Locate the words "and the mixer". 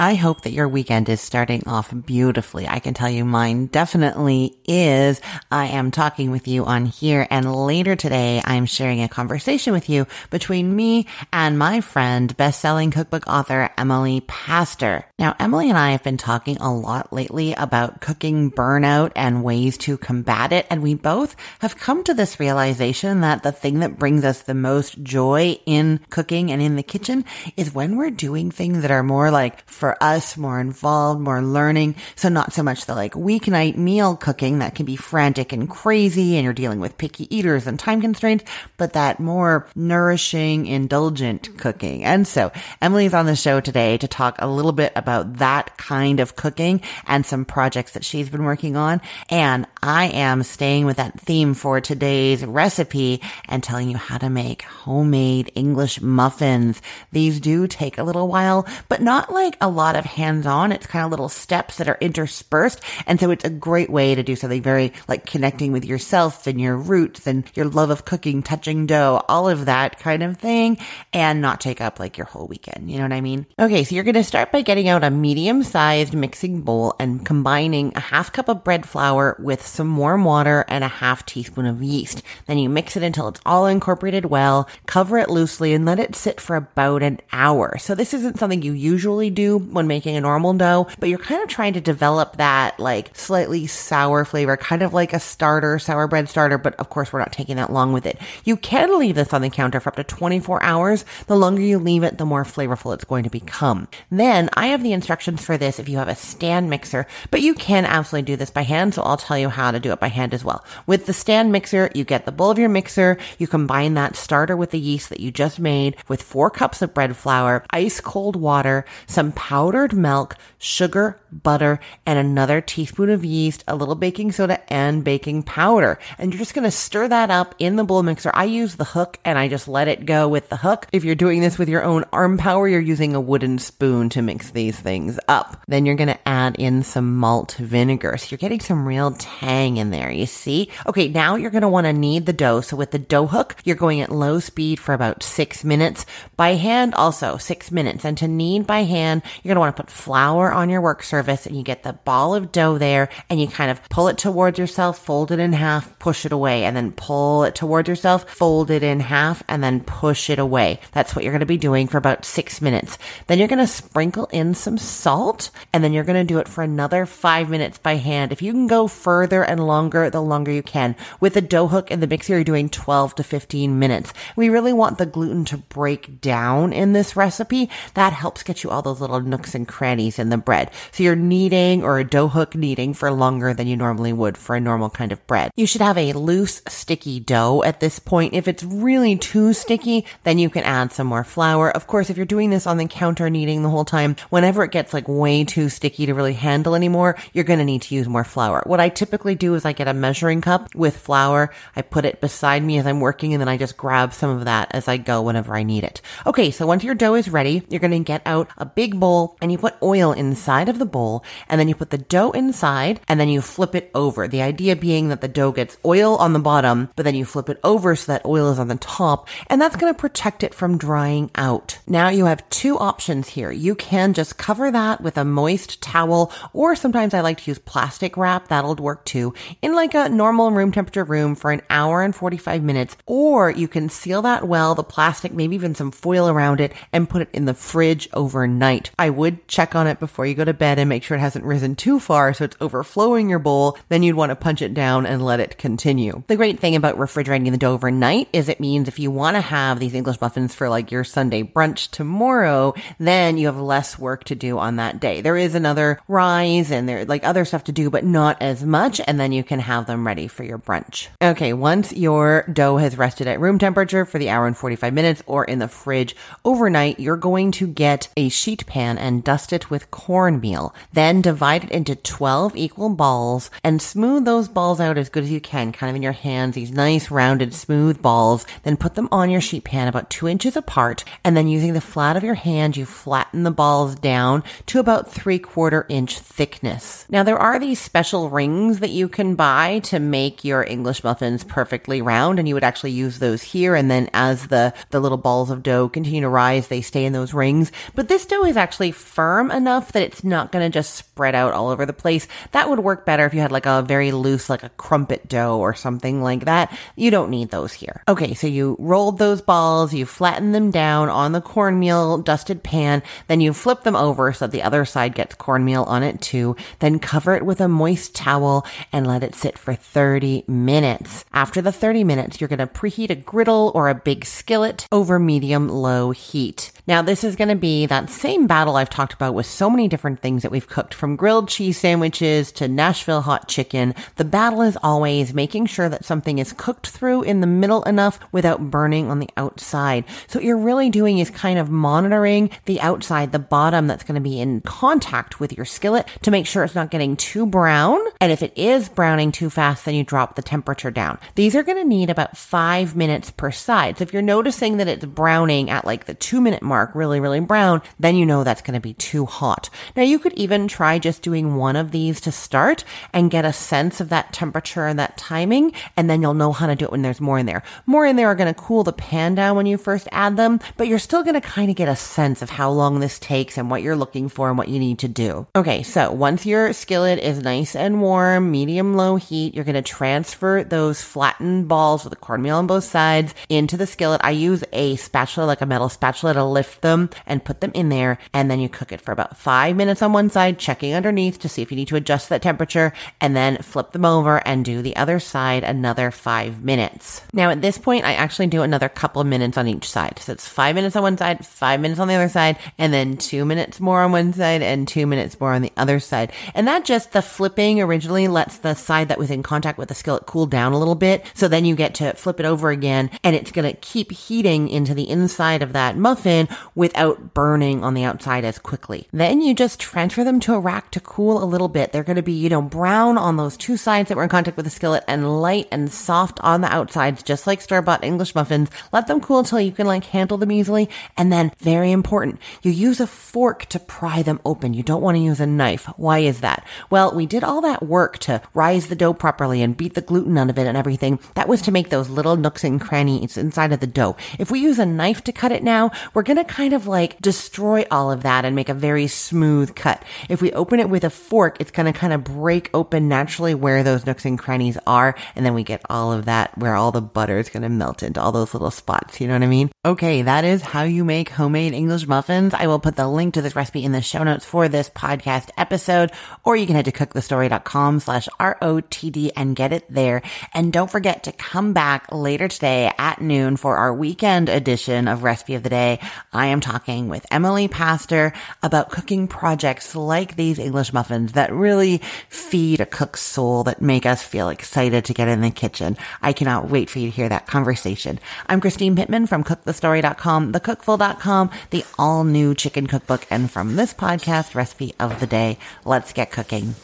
171.90-172.34